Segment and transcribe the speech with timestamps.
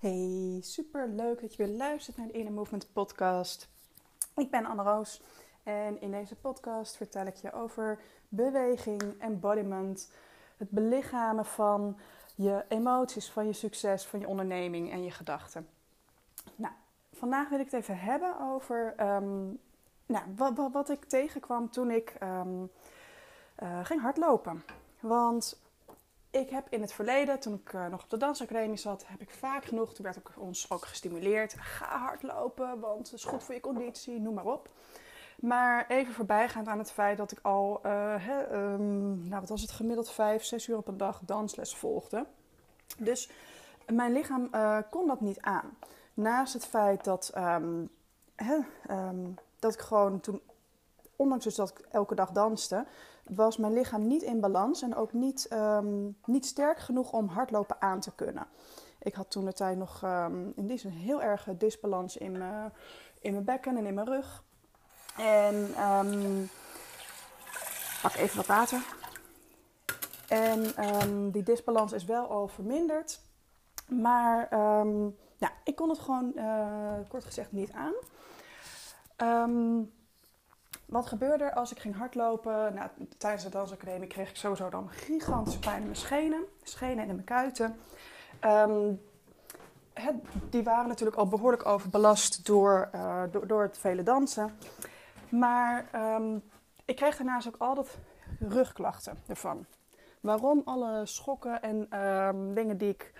[0.00, 3.68] Hey, super leuk dat je weer luistert naar de Inner Movement podcast.
[4.36, 5.22] Ik ben Anne Roos
[5.62, 10.12] en in deze podcast vertel ik je over beweging, embodiment,
[10.56, 11.98] het belichamen van
[12.34, 15.68] je emoties, van je succes, van je onderneming en je gedachten.
[16.56, 16.72] Nou,
[17.12, 19.58] vandaag wil ik het even hebben over um,
[20.06, 22.70] nou, wat, wat, ik tegenkwam toen ik um,
[23.62, 24.64] uh, ging hardlopen.
[25.00, 25.60] Want
[26.30, 29.30] ik heb in het verleden, toen ik uh, nog op de dansacademie zat, heb ik
[29.30, 31.54] vaak genoeg, toen werd ik ons ook gestimuleerd.
[31.58, 34.68] Ga hardlopen, want het is goed voor je conditie, noem maar op.
[35.40, 39.60] Maar even voorbijgaand aan het feit dat ik al, uh, hè, um, nou wat was
[39.60, 42.26] het, gemiddeld vijf, zes uur op een dag dansles volgde.
[42.98, 43.30] Dus
[43.86, 45.76] mijn lichaam uh, kon dat niet aan.
[46.14, 47.90] Naast het feit dat, um,
[48.34, 48.58] hè,
[48.90, 50.40] um, dat ik gewoon toen,
[51.16, 52.86] ondanks dus dat ik elke dag danste,
[53.34, 57.82] was mijn lichaam niet in balans en ook niet, um, niet sterk genoeg om hardlopen
[57.82, 58.46] aan te kunnen.
[58.98, 62.72] Ik had toen de tijd nog um, in die zin heel erg disbalans in mijn,
[63.20, 64.44] in mijn bekken en in mijn rug.
[65.16, 66.48] En um,
[68.02, 68.82] pak even wat water.
[70.28, 73.20] En die disbalans is wel al verminderd.
[73.86, 74.48] Maar
[75.36, 77.94] ja, ik kon het gewoon uh, kort gezegd niet aan.
[80.90, 82.74] Wat gebeurde er als ik ging hardlopen?
[82.74, 82.88] Nou,
[83.18, 86.44] tijdens de dansacademie kreeg ik sowieso dan gigantische pijn in mijn schenen.
[86.62, 87.76] Schenen en in mijn kuiten.
[89.92, 90.14] Het,
[90.50, 94.56] die waren natuurlijk al behoorlijk overbelast door, uh, door, door, het vele dansen.
[95.28, 96.42] Maar um,
[96.84, 97.98] ik kreeg daarnaast ook altijd
[98.38, 99.66] rugklachten ervan.
[100.20, 100.62] Waarom?
[100.64, 103.12] Alle schokken en um, dingen die ik...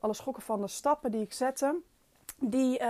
[0.00, 1.80] Alle schokken van de stappen die ik zette...
[2.38, 2.82] Die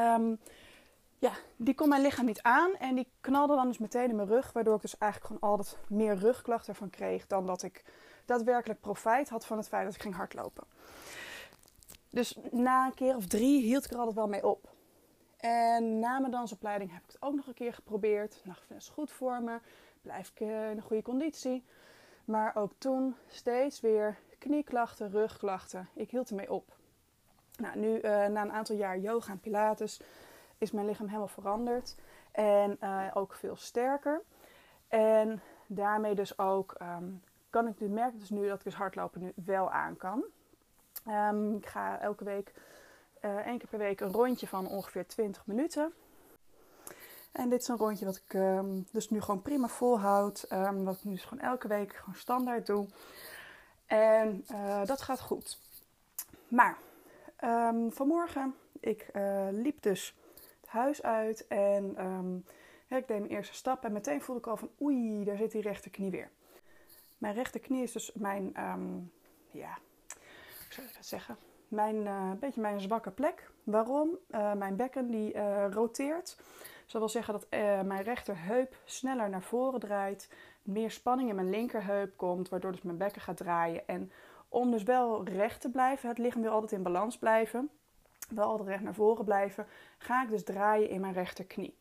[1.21, 4.29] ja, die kon mijn lichaam niet aan en die knalde dan dus meteen in mijn
[4.29, 7.85] rug, waardoor ik dus eigenlijk gewoon altijd meer rugklachten ervan kreeg dan dat ik
[8.25, 10.65] daadwerkelijk profijt had van het feit dat ik ging hardlopen.
[12.11, 14.69] Dus na een keer of drie hield ik er altijd wel mee op.
[15.37, 18.41] En na mijn dansopleiding heb ik het ook nog een keer geprobeerd.
[18.45, 19.59] Nou, ik goed voor me,
[20.03, 21.64] blijf ik in een goede conditie.
[22.25, 25.89] Maar ook toen steeds weer knieklachten, rugklachten.
[25.95, 26.77] Ik hield ermee op.
[27.57, 30.01] Nou, nu uh, na een aantal jaar yoga en pilates
[30.61, 31.97] is mijn lichaam helemaal veranderd.
[32.31, 34.23] En uh, ook veel sterker.
[34.89, 39.21] En daarmee dus ook um, kan ik nu merken dus nu dat ik dus hardlopen
[39.21, 40.25] nu wel aan kan.
[41.09, 42.53] Um, ik ga elke week,
[43.25, 45.93] uh, één keer per week, een rondje van ongeveer 20 minuten.
[47.33, 50.47] En dit is een rondje wat ik um, dus nu gewoon prima volhoud.
[50.85, 52.87] wat ik nu dus gewoon elke week gewoon standaard doe.
[53.87, 55.61] En uh, dat gaat goed.
[56.48, 56.77] Maar
[57.91, 59.11] vanmorgen, ik
[59.51, 60.15] liep dus
[60.70, 61.95] huis uit en
[62.86, 65.53] ja, ik deed mijn eerste stap en meteen voelde ik al van oei, daar zit
[65.53, 66.31] die rechterknie weer.
[67.19, 69.13] Mijn rechterknie is dus mijn, um,
[69.51, 69.79] ja,
[70.09, 71.36] hoe zou dat zeggen?
[71.69, 73.51] Mijn, uh, beetje mijn zwakke plek.
[73.64, 74.19] Waarom?
[74.30, 76.36] Uh, mijn bekken die uh, roteert.
[76.83, 77.47] Dus dat wil zeggen dat
[77.86, 80.33] mijn rechterheup sneller naar voren draait.
[80.63, 83.86] Meer spanning in mijn linkerheup komt, waardoor dus mijn bekken gaat draaien.
[83.86, 84.13] En
[84.48, 87.70] om dus wel recht te blijven, het lichaam wil altijd in balans blijven,
[88.30, 89.67] wel altijd recht naar voren blijven,
[89.98, 91.79] ga ik dus draaien in mijn rechterknie.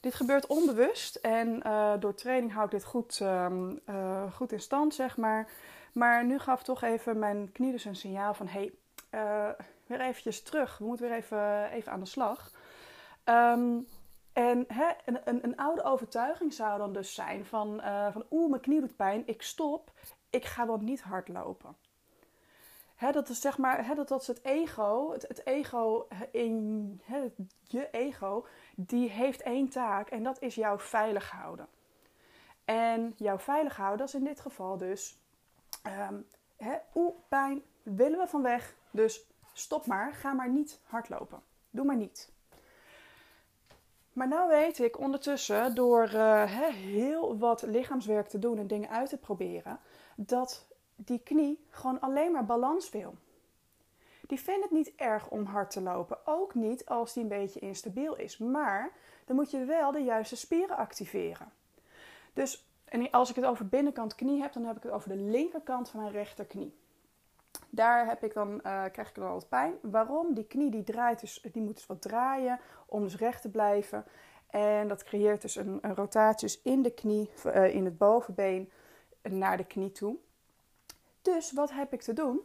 [0.00, 4.60] Dit gebeurt onbewust en uh, door training hou ik dit goed, um, uh, goed in
[4.60, 5.48] stand, zeg maar.
[5.92, 8.48] Maar nu gaf toch even mijn knie dus een signaal van...
[8.48, 8.72] hey,
[9.10, 9.48] uh,
[9.86, 10.78] weer eventjes terug.
[10.78, 12.50] We moeten weer even, even aan de slag.
[13.24, 13.86] Um,
[14.32, 17.80] en hè, een, een, een, oude overtuiging zou dan dus zijn van...
[18.12, 19.92] van oeh, mijn knie doet pijn, ik stop.
[20.30, 21.76] Ik ga wel niet hardlopen.
[22.98, 25.12] Dat is zeg maar, dat, het ego.
[25.12, 27.00] Het, het ego in
[27.62, 31.68] je ego, die heeft één taak en dat is jou veilig houden.
[32.64, 35.20] En jou veilig houden, is in dit geval dus,
[36.10, 36.26] um,
[36.94, 38.74] oeh, pijn, willen we van weg.
[38.90, 41.42] Dus stop maar, ga maar niet hardlopen.
[41.70, 42.32] Doe maar niet.
[44.12, 49.08] Maar nou weet ik ondertussen, door uh, heel wat lichaamswerk te doen en dingen uit
[49.08, 49.80] te proberen,
[50.14, 53.14] dat die knie gewoon alleen maar balans wil.
[54.26, 56.18] Die vindt het niet erg om hard te lopen.
[56.24, 58.38] Ook niet als die een beetje instabiel is.
[58.38, 58.92] Maar
[59.24, 61.52] dan moet je wel de juiste spieren activeren.
[62.32, 65.16] Dus en als ik het over binnenkant knie heb, dan heb ik het over de
[65.16, 66.74] linkerkant van mijn rechterknie.
[67.70, 69.74] Daar heb ik dan, uh, krijg ik dan altijd pijn.
[69.82, 70.34] Waarom?
[70.34, 74.04] Die knie die draait dus, die moet dus wat draaien om dus recht te blijven.
[74.46, 78.70] En dat creëert dus een, een rotatie dus in de knie, uh, in het bovenbeen
[79.22, 80.16] naar de knie toe.
[81.26, 82.40] Dus wat heb ik te doen?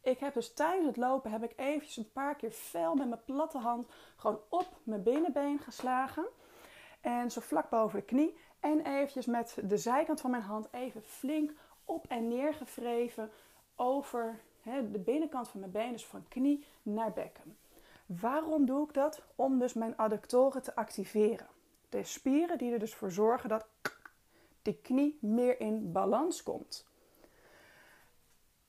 [0.00, 3.24] Ik heb dus tijdens het lopen heb ik eventjes een paar keer fel met mijn
[3.24, 6.26] platte hand gewoon op mijn binnenbeen geslagen.
[7.00, 8.36] En zo vlak boven de knie.
[8.60, 11.52] En eventjes met de zijkant van mijn hand even flink
[11.84, 13.30] op en neer gevreven
[13.76, 15.92] over de binnenkant van mijn been.
[15.92, 17.56] Dus van knie naar bekken.
[18.06, 19.22] Waarom doe ik dat?
[19.34, 21.46] Om dus mijn adductoren te activeren.
[21.88, 23.66] De spieren die er dus voor zorgen dat
[24.62, 26.87] de knie meer in balans komt.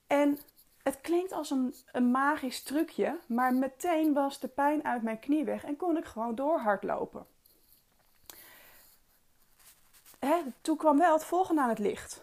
[0.10, 0.40] En
[0.84, 5.46] het klinkt als een, een magisch trucje, maar meteen was de pijn uit mijn knie
[5.46, 7.26] weg en kon ik gewoon door hardlopen.
[10.62, 12.22] Toen kwam wel het volgende aan het licht.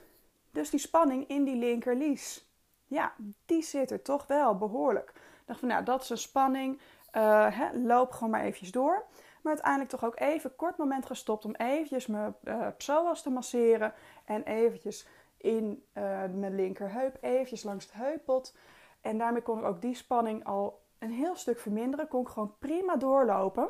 [0.50, 2.44] Dus die spanning in die linkerlies.
[2.86, 3.12] Ja,
[3.46, 5.08] die zit er toch wel behoorlijk.
[5.10, 6.80] Ik dacht van, nou, dat is een spanning.
[7.12, 9.04] Uh, hè, loop gewoon maar eventjes door.
[9.42, 13.94] Maar uiteindelijk toch ook even kort moment gestopt om eventjes mijn uh, psoas te masseren.
[14.24, 15.06] En eventjes
[15.46, 16.02] in uh,
[16.34, 18.56] mijn linkerheup, eventjes langs het heuppot.
[19.00, 22.08] En daarmee kon ik ook die spanning al een heel stuk verminderen.
[22.08, 23.68] Kon ik gewoon prima doorlopen.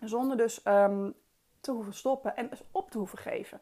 [0.00, 1.14] Zonder dus um,
[1.60, 3.60] te hoeven stoppen en dus op te hoeven geven.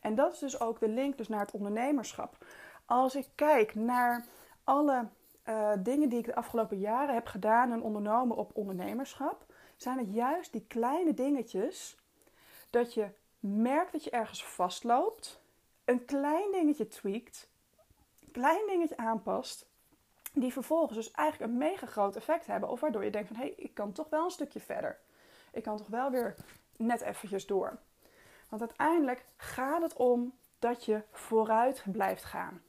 [0.00, 2.36] En dat is dus ook de link dus naar het ondernemerschap.
[2.84, 4.24] Als ik kijk naar
[4.64, 5.08] alle
[5.48, 9.44] uh, dingen die ik de afgelopen jaren heb gedaan en ondernomen op ondernemerschap,
[9.76, 11.98] zijn het juist die kleine dingetjes
[12.70, 13.08] dat je
[13.40, 15.42] merkt dat je ergens vastloopt,
[15.84, 17.48] een klein dingetje tweakt,
[18.20, 19.66] een klein dingetje aanpast,
[20.32, 22.68] die vervolgens dus eigenlijk een mega groot effect hebben.
[22.68, 24.98] Of waardoor je denkt van hé, hey, ik kan toch wel een stukje verder.
[25.52, 26.34] Ik kan toch wel weer
[26.76, 27.78] net eventjes door.
[28.48, 32.62] Want uiteindelijk gaat het om dat je vooruit blijft gaan.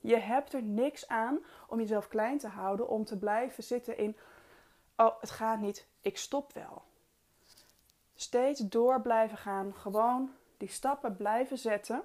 [0.00, 4.16] Je hebt er niks aan om jezelf klein te houden, om te blijven zitten in,
[4.96, 6.82] oh, het gaat niet, ik stop wel.
[8.14, 12.02] Steeds door blijven gaan, gewoon die stappen blijven zetten.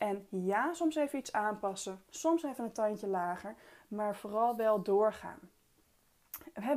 [0.00, 3.54] En ja, soms even iets aanpassen, soms even een tandje lager,
[3.88, 5.38] maar vooral wel doorgaan.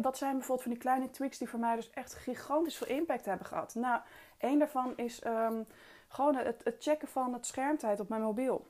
[0.02, 3.26] Wat zijn bijvoorbeeld van die kleine tweaks die voor mij dus echt gigantisch veel impact
[3.26, 3.76] hebben gehad?
[3.76, 4.02] Nou,
[4.38, 5.68] één daarvan is um,
[6.08, 8.68] gewoon het, het checken van het schermtijd op mijn mobiel.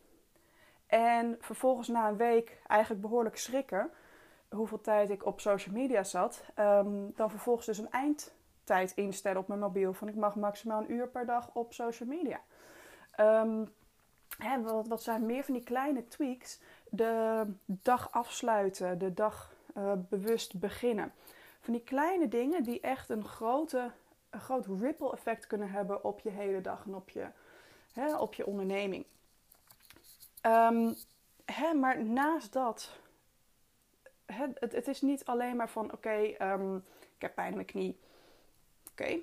[0.88, 3.92] En vervolgens na een week eigenlijk behoorlijk schrikken
[4.50, 6.44] hoeveel tijd ik op social media zat.
[6.60, 9.94] Um, dan vervolgens dus een eindtijd instellen op mijn mobiel.
[9.94, 12.42] Van ik mag maximaal een uur per dag op social media.
[13.20, 13.74] Um,
[14.38, 16.60] wat, wat zijn meer van die kleine tweaks?
[16.90, 21.14] De dag afsluiten, de dag uh, bewust beginnen.
[21.62, 23.92] Van die kleine dingen die echt een, grote,
[24.32, 27.28] groot ripple effect kunnen hebben op je hele dag en op je,
[27.94, 29.06] hè, op je onderneming.
[30.42, 30.96] Um,
[31.46, 32.90] hè, maar naast dat,
[34.26, 36.76] hè, het, het, is niet alleen maar van oké, um,
[37.16, 38.00] ik heb pijn in mijn knie.
[38.92, 39.18] Oké.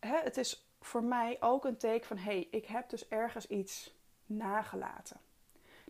[0.00, 3.94] Het is voor mij ook een teken van hé, hey, ik heb dus ergens iets
[4.36, 5.16] nagelaten.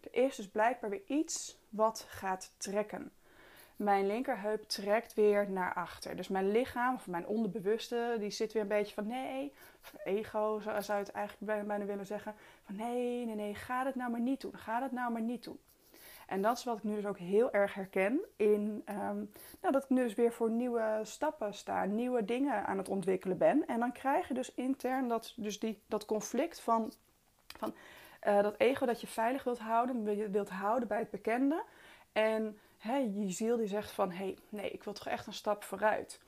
[0.03, 3.13] Er is dus blijkbaar weer iets wat gaat trekken.
[3.77, 6.17] Mijn linkerheup trekt weer naar achter.
[6.17, 9.53] Dus mijn lichaam, of mijn onderbewuste, die zit weer een beetje van nee.
[10.05, 12.35] Ego zou, zou het eigenlijk bijna willen zeggen.
[12.65, 14.57] Van nee, nee, nee, ga het nou maar niet doen.
[14.57, 15.59] Ga het nou maar niet doen.
[16.27, 19.31] En dat is wat ik nu dus ook heel erg herken in um,
[19.61, 23.39] nou, dat ik nu dus weer voor nieuwe stappen sta, nieuwe dingen aan het ontwikkelen
[23.39, 23.67] ben.
[23.67, 26.93] En dan krijg je dus intern dat, dus die, dat conflict van,
[27.59, 27.75] van
[28.27, 31.63] uh, dat ego dat je veilig wilt houden, wilt houden bij het bekende.
[32.13, 35.33] En hè, je ziel die zegt van, hé, hey, nee, ik wil toch echt een
[35.33, 36.21] stap vooruit.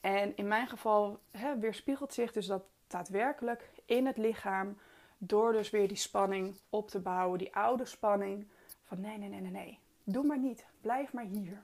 [0.00, 4.78] En in mijn geval hè, weerspiegelt zich dus dat daadwerkelijk in het lichaam
[5.18, 8.46] door dus weer die spanning op te bouwen, die oude spanning
[8.82, 11.62] van nee, nee, nee, nee, nee, doe maar niet, blijf maar hier.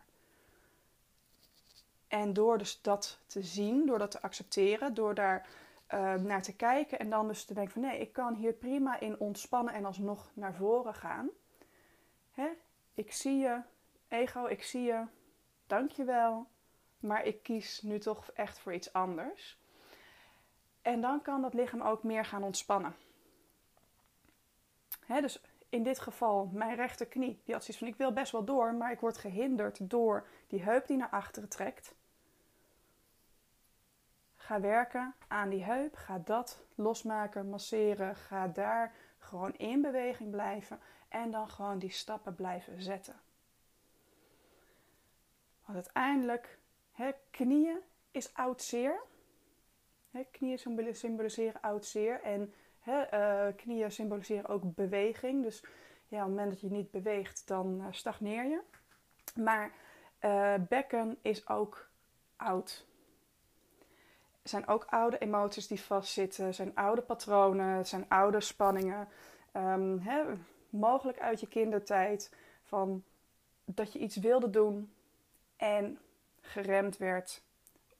[2.08, 5.48] En door dus dat te zien, door dat te accepteren, door daar
[5.94, 9.00] uh, naar te kijken en dan dus te denken van nee, ik kan hier prima
[9.00, 11.28] in ontspannen en alsnog naar voren gaan.
[12.30, 12.48] Hè?
[12.94, 13.60] Ik zie je,
[14.08, 15.04] ego, ik zie je,
[15.66, 16.46] dank je wel,
[16.98, 19.58] maar ik kies nu toch echt voor iets anders.
[20.82, 22.94] En dan kan dat lichaam ook meer gaan ontspannen.
[25.06, 28.44] Hè, dus in dit geval mijn rechterknie, die had zoiets van ik wil best wel
[28.44, 31.94] door, maar ik word gehinderd door die heup die naar achteren trekt.
[34.50, 40.80] Ga werken aan die heup, ga dat losmaken, masseren, ga daar gewoon in beweging blijven
[41.08, 43.20] en dan gewoon die stappen blijven zetten.
[45.64, 46.58] Want uiteindelijk,
[46.92, 47.78] hè, knieën
[48.10, 49.00] is oud zeer.
[50.30, 50.58] Knieën
[50.92, 52.54] symboliseren oud zeer en
[52.86, 55.42] uh, knieën symboliseren ook beweging.
[55.42, 55.64] Dus
[56.08, 58.60] ja, op het moment dat je niet beweegt, dan uh, stagneer je.
[59.34, 59.72] Maar
[60.20, 61.88] uh, bekken is ook
[62.36, 62.88] oud.
[64.42, 69.08] Zijn ook oude emoties die vastzitten, zijn oude patronen, zijn oude spanningen.
[69.56, 70.22] Um, hè,
[70.70, 72.32] mogelijk uit je kindertijd,
[72.62, 73.04] van
[73.64, 74.92] dat je iets wilde doen
[75.56, 75.98] en
[76.40, 77.42] geremd werd,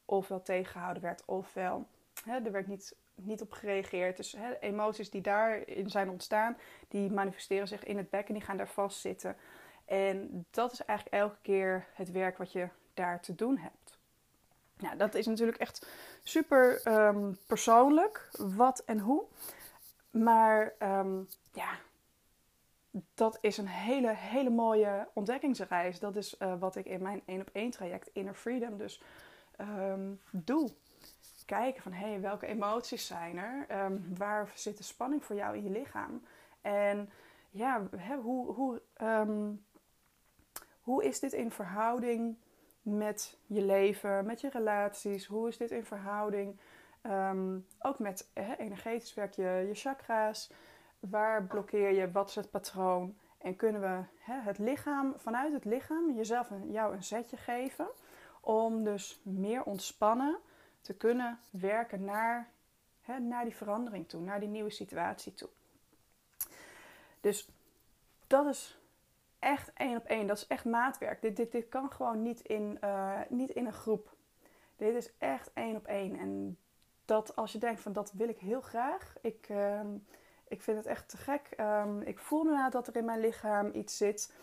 [0.05, 1.87] ofwel tegengehouden werd, ofwel
[2.25, 4.17] hè, er werd niet, niet op gereageerd.
[4.17, 6.57] Dus hè, emoties die daarin zijn ontstaan,
[6.89, 9.37] die manifesteren zich in het bekken, die gaan daar vastzitten.
[9.85, 13.99] En dat is eigenlijk elke keer het werk wat je daar te doen hebt.
[14.77, 15.87] Nou, dat is natuurlijk echt
[16.23, 19.25] super ehm, persoonlijk, wat en hoe.
[20.11, 21.79] Maar um, ja,
[23.15, 25.99] dat is een hele, hele mooie ontdekkingsreis.
[25.99, 29.03] Dat is uh, wat ik in mijn 1 op 1 traject Inner Freedom dus
[29.61, 30.71] um, doe.
[31.47, 33.85] Kijken van, hé, hey, welke emoties zijn er?
[33.85, 36.23] Um, waar zit de spanning voor jou in je lichaam?
[36.61, 37.11] En
[37.51, 38.83] ja, hè, hoe, hoe,
[40.81, 42.37] hoe is dit in verhouding
[42.97, 45.27] met je leven, met je relaties?
[45.27, 46.59] Hoe is dit in verhouding
[47.79, 50.51] ook met hè, energetisch werk, je, je chakra's?
[50.99, 52.11] Waar blokkeer je?
[52.11, 53.17] Wat is het patroon?
[53.39, 57.89] En kunnen we het lichaam, vanuit het lichaam, jezelf en jou een zetje geven
[58.41, 60.39] om dus meer ontspannen
[60.81, 62.49] te kunnen werken naar,
[63.21, 65.49] naar die verandering toe, naar die nieuwe situatie toe.
[67.21, 67.49] Dus
[68.27, 68.80] dat is
[69.41, 70.27] echt één op één.
[70.27, 71.23] Dat is echt maatwerk.
[71.23, 74.17] Dit, dit, dit kan gewoon niet in, uh, niet in een groep.
[74.77, 76.19] Dit is echt één op één.
[76.19, 76.59] En
[77.05, 79.15] dat als je denkt van dat wil ik heel graag.
[79.21, 79.81] Ik, uh,
[80.49, 81.51] ik vind het echt te gek.
[81.61, 84.35] Um, ik voel nu dat er in mijn lichaam iets zit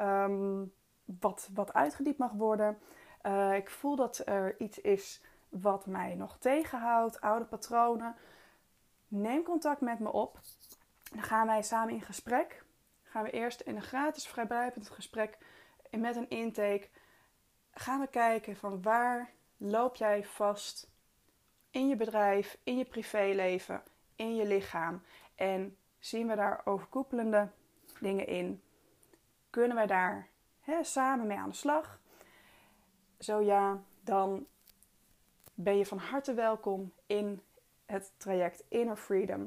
[0.00, 0.72] um,
[1.04, 2.78] wat, wat uitgediept mag worden.
[3.22, 8.14] Uh, ik voel dat er iets is wat mij nog tegenhoudt, oude patronen.
[9.08, 10.40] Neem contact met me op.
[11.10, 12.61] Dan gaan wij samen in gesprek.
[13.12, 15.38] Gaan we eerst in een gratis vrijblijvend gesprek
[15.90, 16.88] met een intake.
[17.70, 20.90] Gaan we kijken van waar loop jij vast
[21.70, 23.82] in je bedrijf, in je privéleven,
[24.16, 25.02] in je lichaam.
[25.34, 27.48] En zien we daar overkoepelende
[28.00, 28.62] dingen in?
[29.50, 30.28] Kunnen wij daar
[30.82, 32.00] samen mee aan de slag?
[33.18, 34.46] Zo ja, dan
[35.54, 37.42] ben je van harte welkom in
[37.86, 39.40] het traject Inner Freedom.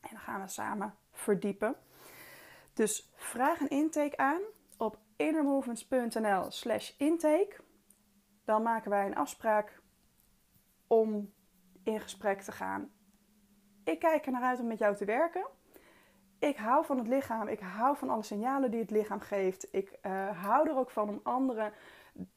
[0.00, 1.76] En dan gaan we samen verdiepen.
[2.76, 4.40] Dus vraag een intake aan
[4.76, 7.56] op innermovements.nl slash intake.
[8.44, 9.82] Dan maken wij een afspraak
[10.86, 11.32] om
[11.82, 12.90] in gesprek te gaan
[13.86, 15.46] ik kijk er naar uit om met jou te werken.
[16.38, 17.48] Ik hou van het lichaam.
[17.48, 19.68] Ik hou van alle signalen die het lichaam geeft.
[19.70, 21.72] Ik uh, hou er ook van om anderen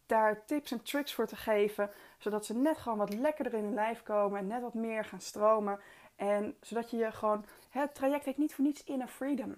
[0.05, 1.89] daar tips en tricks voor te geven.
[2.17, 4.39] Zodat ze net gewoon wat lekkerder in hun lijf komen.
[4.39, 5.79] En net wat meer gaan stromen.
[6.15, 7.45] En zodat je je gewoon...
[7.69, 9.55] Het traject heet niet voor niets inner freedom.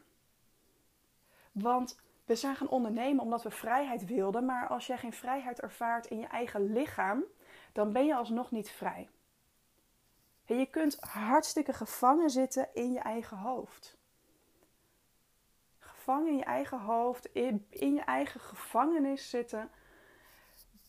[1.51, 4.45] Want we zijn gaan ondernemen omdat we vrijheid wilden.
[4.45, 7.23] Maar als jij geen vrijheid ervaart in je eigen lichaam...
[7.73, 9.09] dan ben je alsnog niet vrij.
[10.45, 13.97] En je kunt hartstikke gevangen zitten in je eigen hoofd.
[15.79, 19.69] Gevangen in je eigen hoofd, in, in je eigen gevangenis zitten.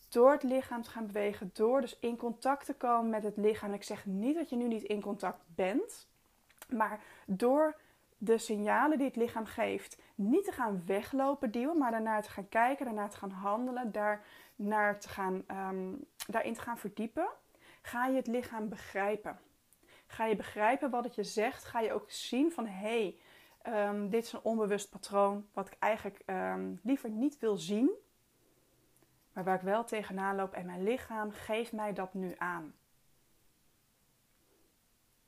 [0.09, 3.73] Door het lichaam te gaan bewegen, door dus in contact te komen met het lichaam.
[3.73, 6.09] Ik zeg niet dat je nu niet in contact bent,
[6.69, 7.77] maar door
[8.25, 12.49] de signalen die het lichaam geeft, niet te gaan weglopen, duwen, maar daarnaar te gaan
[12.49, 14.25] kijken, daarnaar te gaan handelen, daar
[14.57, 17.29] naar te gaan, um, daarin te gaan verdiepen,
[17.83, 19.39] ga je het lichaam begrijpen.
[20.07, 21.65] Ga je begrijpen wat het je zegt?
[21.65, 23.17] Ga je ook zien van hé,
[23.63, 27.91] hey, um, dit is een onbewust patroon wat ik eigenlijk um, liever niet wil zien,
[29.33, 32.75] maar waar ik wel tegenaan loop en mijn lichaam geeft mij dat nu aan.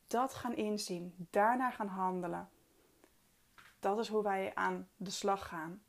[0.07, 2.49] Dat gaan inzien, daarna gaan handelen.
[3.85, 5.83] Dat is hoe wij aan de slag gaan.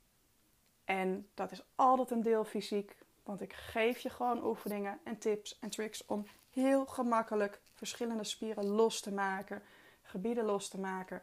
[0.85, 5.59] En dat is altijd een deel fysiek, want ik geef je gewoon oefeningen en tips
[5.59, 9.63] en tricks om heel gemakkelijk verschillende spieren los te maken,
[10.01, 11.21] gebieden los te maken.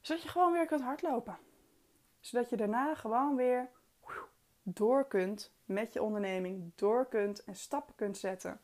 [0.00, 1.38] Zodat je gewoon weer kunt hardlopen.
[2.20, 3.70] Zodat je daarna gewoon weer
[4.62, 8.60] door kunt met je onderneming, door kunt en stappen kunt zetten.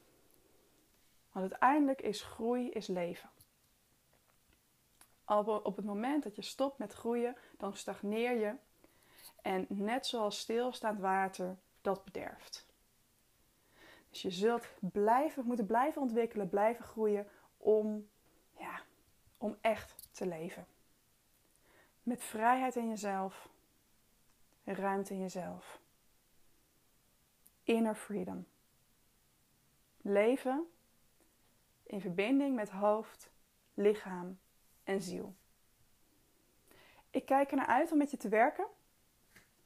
[1.33, 3.31] Want uiteindelijk is groei is leven.
[5.37, 8.55] Op het moment dat je stopt met groeien, dan stagneer je.
[9.43, 12.67] En net zoals stilstaand water, dat bederft.
[14.11, 18.09] Dus je zult blijven, moeten blijven ontwikkelen, blijven groeien om,
[18.59, 18.81] ja,
[19.39, 20.67] om echt te leven.
[22.03, 23.49] Met vrijheid in jezelf,
[24.65, 25.81] ruimte in jezelf.
[27.63, 28.47] Inner freedom.
[30.01, 30.71] Leven
[31.83, 33.31] in verbinding met hoofd,
[33.75, 34.39] lichaam
[34.85, 35.35] en ziel.
[37.11, 38.67] Ik kijk er naar uit om met je te werken.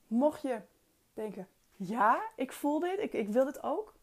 [0.06, 0.60] Mocht je
[1.12, 3.94] denken, ja, ik voel dit, ik, ik wil dit ook.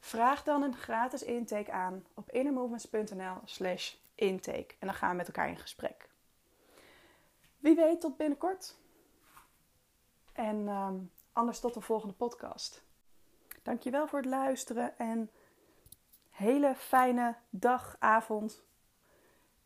[0.00, 4.74] Vraag dan een gratis intake aan op innermovements.nl slash intake.
[4.78, 6.08] En dan gaan we met elkaar in gesprek.
[7.58, 8.76] Wie weet tot binnenkort.
[10.32, 12.82] En um, anders tot de volgende podcast.
[13.62, 15.30] Dankjewel voor het luisteren en
[16.30, 18.62] hele fijne dag, avond.